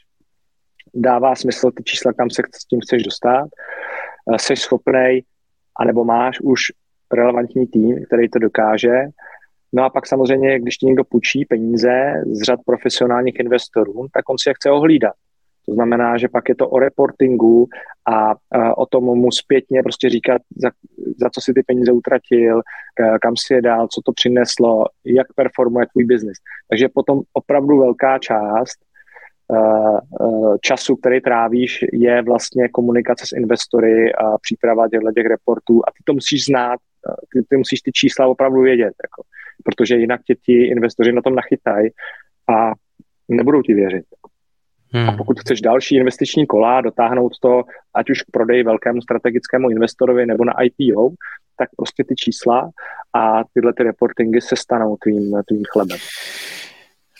[0.93, 3.47] dává smysl ty čísla, kam se s tím chceš dostat,
[4.34, 5.23] eh, jsi schopnej,
[5.79, 6.62] anebo máš už
[7.13, 8.95] relevantní tým, který to dokáže.
[9.73, 14.38] No a pak samozřejmě, když ti někdo půjčí peníze z řad profesionálních investorů, tak on
[14.38, 15.13] si je chce ohlídat.
[15.65, 17.67] To znamená, že pak je to o reportingu
[18.05, 20.69] a, a o tom mu zpětně prostě říkat, za,
[21.21, 22.62] za co si ty peníze utratil,
[23.21, 26.38] kam si je dál, co to přineslo, jak performuje tvůj biznis.
[26.69, 28.77] Takže potom opravdu velká část
[29.47, 35.81] uh, uh, času, který trávíš, je vlastně komunikace s investory a příprava těchto těch reportů
[35.88, 36.79] a ty to musíš znát,
[37.33, 39.23] ty, ty musíš ty čísla opravdu vědět, jako,
[39.63, 41.89] protože jinak tě ti investoři na tom nachytají
[42.49, 42.71] a
[43.29, 44.05] nebudou ti věřit.
[44.93, 45.09] Hmm.
[45.09, 47.63] A pokud chceš další investiční kola, dotáhnout to
[47.95, 51.09] ať už k prodeji velkému strategickému investorovi nebo na IPO,
[51.57, 52.69] tak prostě ty čísla
[53.13, 55.97] a tyhle ty reportingy se stanou tvým, tvým chlebem.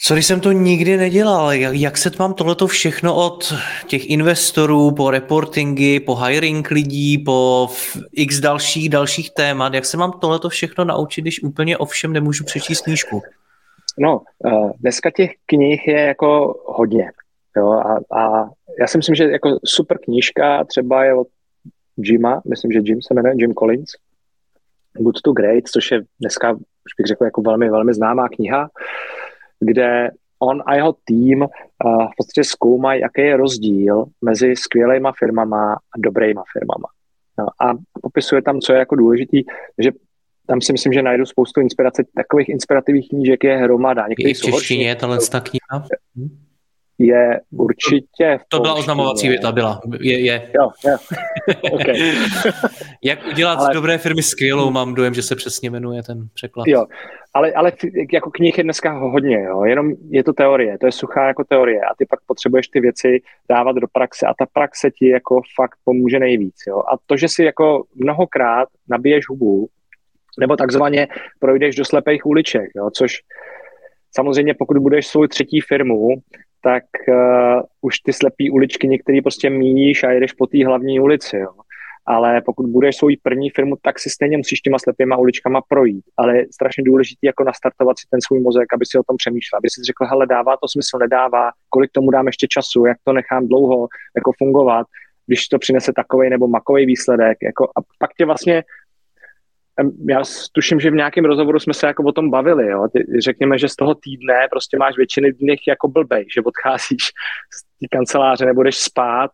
[0.04, 1.54] Co když jsem to nikdy nedělal?
[1.54, 3.54] Jak, jak se mám tohleto všechno od
[3.88, 7.68] těch investorů po reportingy, po hiring lidí, po
[8.12, 12.44] x dalších dalších témat, jak se mám tohleto všechno naučit, když úplně o všem nemůžu
[12.44, 13.22] přečíst knížku?
[14.00, 17.12] No, eh, dneska těch knih je jako hodně.
[17.58, 21.28] Jo, a, a já si myslím, že jako super knížka třeba je od
[21.98, 23.92] Jima, myslím, že Jim se jmenuje, Jim Collins,
[24.94, 28.70] Good to Great, což je dneska, už bych řekl, jako velmi, velmi známá kniha,
[29.62, 31.48] kde on a jeho tým uh,
[32.06, 36.88] v podstatě zkoumají, jaký je rozdíl mezi skvělýma firmama a dobrýma firmama.
[37.40, 39.44] No, a popisuje tam, co je jako důležitý,
[39.78, 39.92] že
[40.48, 42.04] tam si myslím, že najdu spoustu inspirace.
[42.16, 44.06] Takových inspirativních knížek je hromada.
[44.18, 45.88] I v češtině je tahle kniha?
[47.06, 48.40] Je určitě...
[48.48, 49.82] To byla oznamovací věta, byla.
[50.00, 50.52] Je, je.
[50.56, 50.98] Jo, jo.
[51.72, 51.96] okay.
[53.04, 53.66] Jak udělat ale...
[53.66, 56.68] z dobré firmy skvělou, mám dojem, že se přesně jmenuje ten překlad.
[56.68, 56.86] Jo,
[57.34, 57.72] ale, ale
[58.14, 59.64] jako knih je dneska hodně, jo.
[59.64, 63.22] jenom je to teorie, to je suchá jako teorie a ty pak potřebuješ ty věci
[63.50, 66.56] dávat do praxe a ta praxe ti jako fakt pomůže nejvíc.
[66.68, 66.80] Jo.
[66.80, 69.68] A to, že si jako mnohokrát nabiješ hubu,
[70.40, 71.08] nebo takzvaně
[71.40, 73.20] projdeš do slepých uliček, jo, což
[74.16, 76.08] Samozřejmě pokud budeš svou třetí firmu,
[76.64, 81.38] tak uh, už ty slepý uličky některý prostě míjíš a jedeš po té hlavní ulici,
[81.38, 81.52] jo.
[82.06, 86.06] Ale pokud budeš svou první firmu, tak si stejně musíš těma slepýma uličkama projít.
[86.18, 89.58] Ale je strašně důležité jako nastartovat si ten svůj mozek, aby si o tom přemýšlel,
[89.58, 93.14] aby si řekl, hele, dává to smysl, nedává, kolik tomu dám ještě času, jak to
[93.14, 94.88] nechám dlouho jako fungovat,
[95.28, 97.38] když to přinese takový nebo makový výsledek.
[97.44, 98.64] Jako, a pak tě vlastně
[100.10, 102.88] já tuším, že v nějakém rozhovoru jsme se jako o tom bavili, jo.
[102.94, 107.04] Ty, řekněme, že z toho týdne prostě máš většiny dnech jako blbej, že odcházíš
[107.54, 109.32] z té kanceláře, nebudeš spát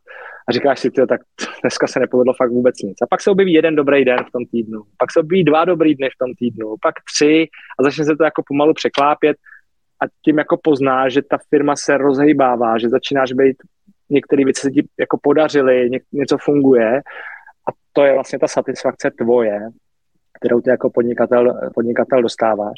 [0.50, 1.22] a říkáš si, tak
[1.62, 2.98] dneska se nepovedlo fakt vůbec nic.
[3.02, 5.96] A pak se objeví jeden dobrý den v tom týdnu, pak se objeví dva dobrý
[5.96, 7.48] dny v tom týdnu, pak tři
[7.80, 9.38] a začne se to jako pomalu překlápět
[10.04, 13.58] a tím jako poznáš, že ta firma se rozhejbává, že začínáš být,
[14.10, 16.98] některé věci se ti jako podařily, něco funguje
[17.70, 19.60] a to je vlastně ta satisfakce tvoje
[20.40, 22.78] kterou ty jako podnikatel, podnikatel dostáváš.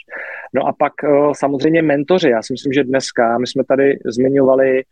[0.53, 2.29] No a pak eh, samozřejmě mentoři.
[2.29, 4.83] Já si myslím, že dneska, my jsme tady zmiňovali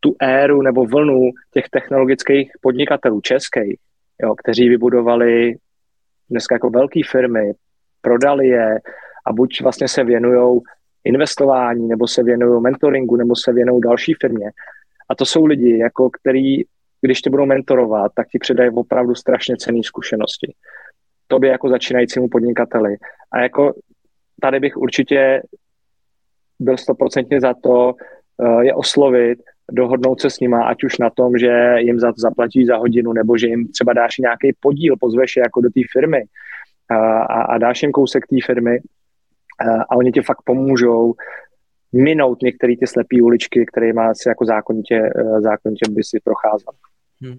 [0.00, 3.76] tu éru nebo vlnu těch technologických podnikatelů českých,
[4.22, 5.56] jo, kteří vybudovali
[6.30, 7.52] dneska jako velké firmy,
[8.00, 8.80] prodali je
[9.26, 10.60] a buď vlastně se věnují
[11.04, 14.50] investování, nebo se věnují mentoringu, nebo se věnují další firmě.
[15.08, 16.62] A to jsou lidi, jako který,
[17.00, 20.54] když tě budou mentorovat, tak ti předají opravdu strašně cené zkušenosti.
[21.32, 22.96] Tobě jako začínajícímu podnikateli.
[23.32, 23.74] A jako
[24.40, 25.42] tady bych určitě
[26.60, 27.94] byl stoprocentně za to
[28.36, 29.38] uh, je oslovit,
[29.70, 33.12] dohodnout se s nima, ať už na tom, že jim za to zaplatí za hodinu,
[33.12, 36.96] nebo že jim třeba dáš nějaký podíl, pozveš je jako do té firmy uh,
[37.36, 41.14] a, a dáš jim kousek té firmy uh, a oni ti fakt pomůžou
[41.92, 46.74] minout některé ty slepé uličky, které má si jako zákonitě, zákonitě by si procházel.
[47.22, 47.38] Hmm.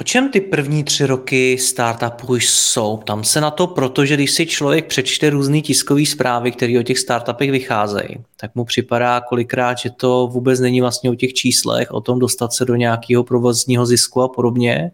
[0.00, 2.96] O čem ty první tři roky startupů jsou?
[2.96, 6.98] Tam se na to, protože když si člověk přečte různé tiskové zprávy, které o těch
[6.98, 12.00] startupech vycházejí, tak mu připadá kolikrát, že to vůbec není vlastně o těch číslech, o
[12.00, 14.90] tom dostat se do nějakého provozního zisku a podobně,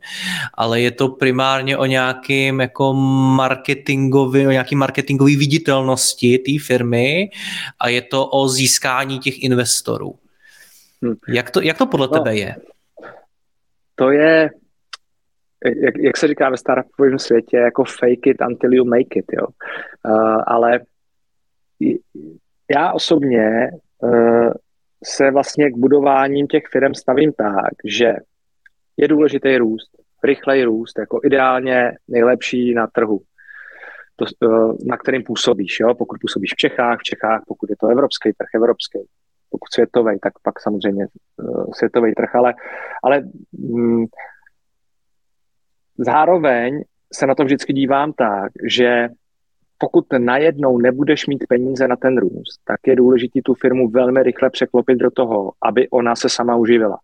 [0.55, 2.93] ale je to primárně o nějakým jako
[3.37, 7.31] marketingový, o nějaký marketingový viditelnosti té firmy
[7.81, 10.15] a je to o získání těch investorů.
[11.05, 11.15] Hm.
[11.29, 12.57] Jak, to, jak to podle no, tebe je?
[13.97, 14.51] To je
[15.65, 19.47] jak, jak se říká ve startupovém světě, jako fake it until you make it, jo.
[20.05, 20.81] Uh, ale
[22.77, 23.71] já osobně
[24.03, 24.53] uh,
[25.05, 28.15] se vlastně k budováním těch firm stavím tak, že
[28.97, 29.91] je důležitý růst,
[30.25, 33.21] rychlej růst, jako ideálně nejlepší na trhu,
[34.17, 35.81] to, uh, na kterým působíš.
[35.81, 35.95] Jo?
[35.95, 38.99] Pokud působíš v Čechách, v Čechách, pokud je to evropský trh, evropský,
[39.51, 42.55] pokud světový, tak pak samozřejmě uh, světový trh, ale,
[43.03, 43.23] ale
[43.59, 44.07] um,
[45.99, 49.09] Zároveň se na to vždycky dívám tak, že
[49.79, 54.51] pokud najednou nebudeš mít peníze na ten růst, tak je důležité tu firmu velmi rychle
[54.51, 56.99] překlopit do toho, aby ona se sama uživila.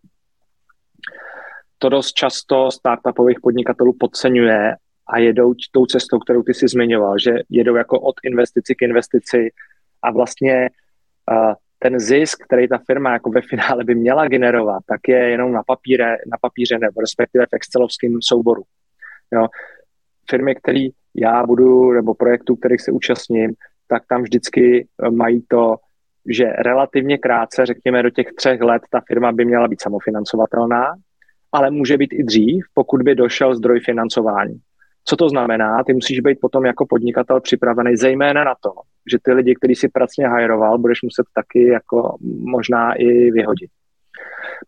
[1.78, 4.76] To dost často startupových podnikatelů podceňuje
[5.06, 9.50] a jedou tou cestou, kterou ty si zmiňoval, že jedou jako od investici k investici
[10.02, 10.70] a vlastně
[11.30, 15.52] uh, ten zisk, který ta firma jako ve finále by měla generovat, tak je jenom
[15.52, 18.62] na, papíře, na papíře nebo respektive v excelovském souboru.
[19.32, 19.46] Jo.
[20.30, 23.54] Firmy, které já budu, nebo projektů, kterých se účastním,
[23.88, 25.76] tak tam vždycky eh, mají to,
[26.28, 30.94] že relativně krátce, řekněme do těch třech let, ta firma by měla být samofinancovatelná,
[31.52, 34.60] ale může být i dřív, pokud by došel zdroj financování.
[35.04, 35.84] Co to znamená?
[35.84, 38.72] Ty musíš být potom jako podnikatel připravený zejména na to,
[39.12, 43.70] že ty lidi, který si pracně hajroval, budeš muset taky jako možná i vyhodit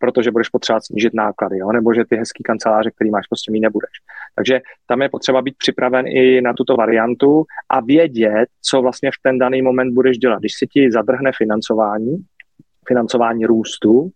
[0.01, 1.73] protože budeš potřebovat snížit náklady, jo?
[1.73, 3.91] nebo že ty hezký kanceláře, který máš, prostě mít nebudeš.
[4.35, 9.23] Takže tam je potřeba být připraven i na tuto variantu a vědět, co vlastně v
[9.23, 10.39] ten daný moment budeš dělat.
[10.39, 12.17] Když si ti zadrhne financování,
[12.89, 14.11] financování růstu,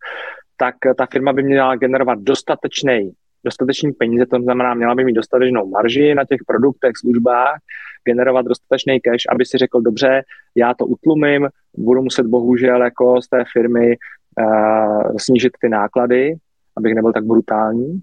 [0.57, 3.13] tak ta firma by měla generovat dostatečný
[3.47, 7.57] dostatečný peníze, to znamená, měla by mít dostatečnou marži na těch produktech, službách,
[8.05, 10.23] generovat dostatečný cash, aby si řekl, dobře,
[10.55, 13.97] já to utlumím, budu muset bohužel jako z té firmy
[15.19, 16.35] snížit ty náklady,
[16.77, 18.01] abych nebyl tak brutální,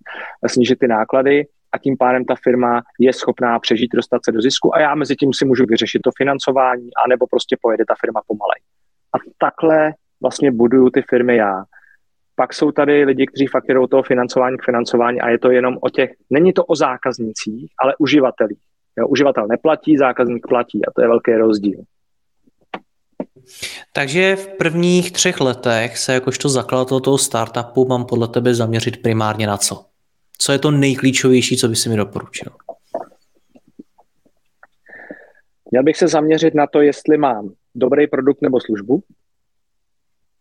[0.47, 4.75] snížit ty náklady a tím pádem ta firma je schopná přežít, dostat se do zisku
[4.75, 8.61] a já mezi tím si můžu vyřešit to financování, anebo prostě pojede ta firma pomalej.
[9.15, 11.63] A takhle vlastně buduju ty firmy já.
[12.35, 15.77] Pak jsou tady lidi, kteří fakt jdou toho financování k financování a je to jenom
[15.81, 18.61] o těch, není to o zákaznicích, ale uživatelích.
[18.97, 21.79] Jo, uživatel neplatí, zákazník platí a to je velký rozdíl.
[23.93, 29.47] Takže v prvních třech letech se jakožto zakladatel toho startupu mám podle tebe zaměřit primárně
[29.47, 29.85] na co?
[30.37, 32.51] Co je to nejklíčovější, co by si mi doporučil?
[35.71, 39.03] Měl bych se zaměřit na to, jestli mám dobrý produkt nebo službu,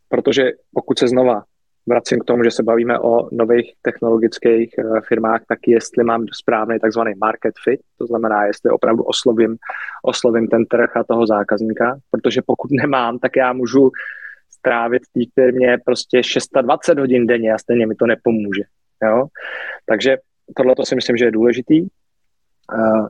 [0.08, 0.42] protože
[0.74, 1.44] pokud se znova
[1.86, 6.78] vracím k tomu, že se bavíme o nových technologických eh, firmách, tak jestli mám správný
[6.78, 9.56] takzvaný market fit, to znamená, jestli opravdu oslovím,
[10.04, 13.90] oslovím ten trh a toho zákazníka, protože pokud nemám, tak já můžu
[14.50, 18.62] strávit té firmě prostě 620 hodin denně a stejně mi to nepomůže.
[19.02, 19.26] Jo?
[19.86, 20.16] Takže
[20.56, 21.82] tohle to si myslím, že je důležitý.
[21.82, 23.06] Uh,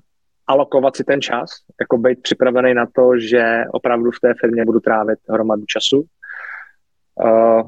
[0.46, 4.80] alokovat si ten čas, jako být připravený na to, že opravdu v té firmě budu
[4.80, 6.04] trávit hromadu času.
[7.24, 7.62] Uh,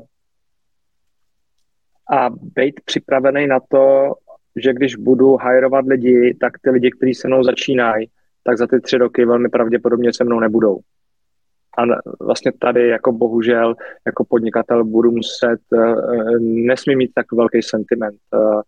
[2.10, 4.12] a být připravený na to,
[4.56, 8.10] že když budu hajrovat lidi, tak ty lidi, kteří se mnou začínají,
[8.44, 10.78] tak za ty tři roky velmi pravděpodobně se mnou nebudou.
[11.78, 11.82] A
[12.20, 13.74] vlastně tady jako bohužel
[14.06, 15.94] jako podnikatel budu muset, eh,
[16.40, 18.16] nesmí mít tak velký sentiment.
[18.34, 18.60] Eh,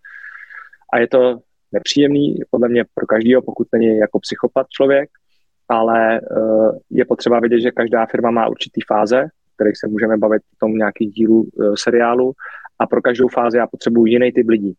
[0.92, 1.38] a je to
[1.72, 5.10] nepříjemný podle mě pro každého, pokud není jako psychopat člověk,
[5.68, 6.20] ale eh,
[6.90, 9.24] je potřeba vědět, že každá firma má určitý fáze,
[9.54, 12.32] kterých se můžeme bavit v tom nějakých dílů seriálu
[12.78, 14.74] a pro každou fázi já potřebuji jiný typ lidí.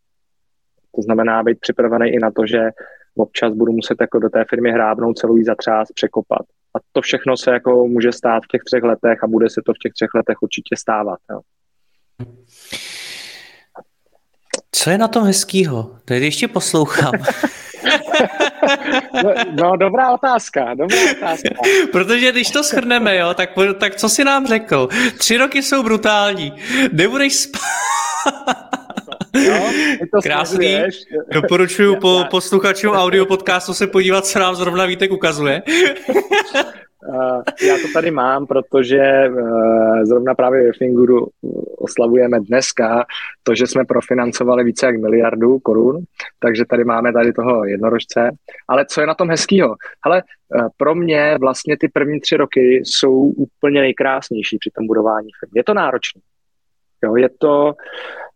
[0.95, 2.69] To znamená být připravený i na to, že
[3.15, 6.41] občas budu muset jako do té firmy hrábnout celou jí zatřás, překopat.
[6.75, 9.73] A to všechno se jako může stát v těch třech letech a bude se to
[9.73, 11.19] v těch třech letech určitě stávat.
[11.31, 11.39] Jo.
[14.71, 15.97] Co je na tom hezkýho?
[16.05, 17.13] Teď ještě poslouchám.
[19.23, 21.49] no, no, dobrá otázka, dobrá otázka.
[21.91, 23.49] Protože když to shrneme, jo, tak,
[23.79, 24.89] tak co si nám řekl?
[25.17, 26.53] Tři roky jsou brutální.
[26.91, 27.61] Nebudeš spát.
[29.33, 30.77] No, Krásný.
[31.31, 35.63] Doporučuji po posluchačům audio podcastu se podívat, co nám zrovna Vítek ukazuje.
[37.67, 41.27] Já to tady mám, protože eh, zrovna právě ve Finguru
[41.77, 43.05] oslavujeme dneska
[43.43, 46.03] to, že jsme profinancovali více jak miliardu korun,
[46.39, 48.29] takže tady máme tady toho jednorožce.
[48.67, 49.75] Ale co je na tom hezkýho?
[50.03, 55.27] Ale eh, pro mě vlastně ty první tři roky jsou úplně nejkrásnější při tom budování
[55.39, 55.53] firmy.
[55.55, 56.21] Je to náročné.
[57.03, 57.73] Jo, je to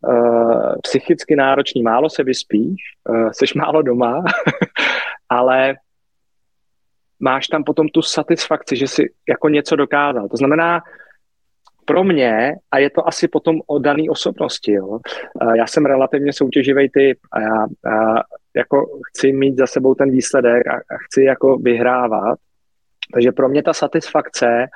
[0.08, 4.24] uh, psychicky náročný, málo se vyspíš, uh, seš málo doma,
[5.30, 5.76] ale
[7.22, 10.28] máš tam potom tu satisfakci, že si jako něco dokázal.
[10.30, 10.82] To znamená,
[11.86, 15.00] pro mě, a je to asi potom o dané osobnosti, jo,
[15.56, 17.64] já jsem relativně soutěživý typ a já
[17.94, 18.24] a
[18.56, 22.40] jako chci mít za sebou ten výsledek a, a chci jako vyhrávat,
[23.14, 24.68] takže pro mě ta satisfakce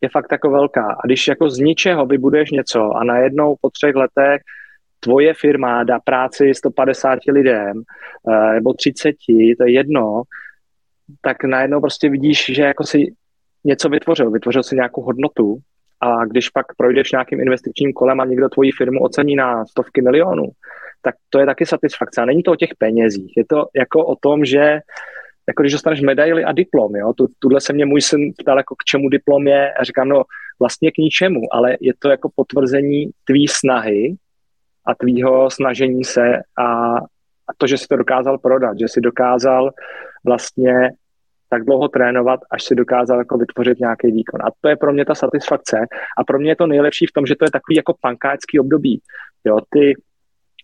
[0.00, 0.86] je fakt jako velká.
[0.92, 4.42] A když jako z ničeho vybuduješ něco a najednou po třech letech
[5.00, 7.82] tvoje firma dá práci 150 lidem
[8.28, 9.14] eh, nebo 30,
[9.58, 10.22] to je jedno,
[11.20, 13.14] tak najednou prostě vidíš, že jako si
[13.64, 15.58] něco vytvořil, vytvořil si nějakou hodnotu
[16.00, 20.48] a když pak projdeš nějakým investičním kolem a někdo tvoji firmu ocení na stovky milionů,
[21.02, 22.22] tak to je taky satisfakce.
[22.22, 24.80] A není to o těch penězích, je to jako o tom, že
[25.48, 28.74] jako když dostaneš medaily a diplom, jo, tu, tuhle se mě můj syn ptal, jako
[28.74, 30.22] k čemu diplom je a říkám, no
[30.60, 34.16] vlastně k ničemu, ale je to jako potvrzení tvý snahy
[34.86, 36.96] a tvýho snažení se a,
[37.48, 39.70] a to, že si to dokázal prodat, že si dokázal
[40.24, 40.90] vlastně
[41.50, 44.40] tak dlouho trénovat, až si dokázal jako vytvořit nějaký výkon.
[44.42, 45.76] A to je pro mě ta satisfakce.
[46.18, 49.00] A pro mě je to nejlepší v tom, že to je takový jako pankácký období.
[49.44, 49.94] Jo, ty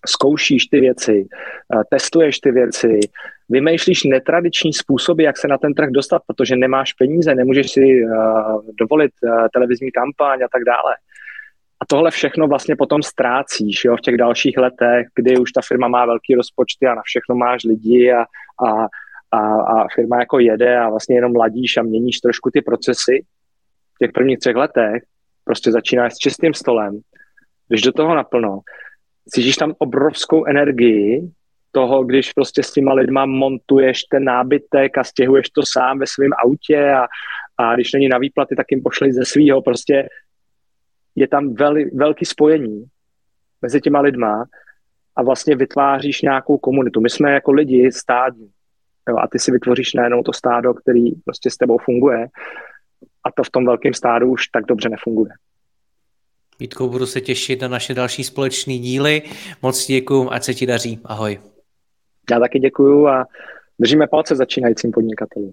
[0.07, 1.27] zkoušíš ty věci,
[1.75, 3.01] eh, testuješ ty věci,
[3.49, 8.63] vymýšlíš netradiční způsoby, jak se na ten trh dostat, protože nemáš peníze, nemůžeš si uh,
[8.81, 10.95] dovolit uh, televizní kampaň a tak dále.
[11.81, 15.89] A tohle všechno vlastně potom ztrácíš jo, v těch dalších letech, kdy už ta firma
[15.89, 18.21] má velký rozpočty a na všechno máš lidi a,
[18.67, 18.87] a,
[19.31, 23.25] a, a firma jako jede a vlastně jenom ladíš a měníš trošku ty procesy.
[23.95, 25.03] V těch prvních třech letech
[25.45, 27.01] prostě začínáš s čistým stolem,
[27.69, 28.61] když do toho naplno,
[29.29, 31.31] cítíš tam obrovskou energii
[31.73, 36.31] toho, když prostě s těma lidma montuješ ten nábytek a stěhuješ to sám ve svém
[36.45, 37.07] autě a,
[37.59, 39.63] a když není na výplaty, tak jim pošli ze svého.
[39.63, 40.09] Prostě
[41.17, 42.85] je tam vel, velký spojení
[43.63, 44.45] mezi těma lidma
[45.17, 47.01] a vlastně vytváříš nějakou komunitu.
[47.01, 48.51] My jsme jako lidi stádní
[49.09, 52.27] jo, a ty si vytvoříš najednou to stádo, který prostě s tebou funguje
[53.25, 55.33] a to v tom velkém stádu už tak dobře nefunguje.
[56.61, 59.23] Vítko, budu se těšit na naše další společné díly.
[59.63, 61.01] Moc děkuji, ať se ti daří.
[61.05, 61.39] Ahoj.
[62.31, 63.27] Já taky děkuju a
[63.79, 65.53] držíme palce začínajícím podnikatelům.